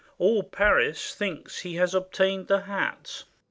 [0.17, 3.23] All Paris thinks he has obtained the hat.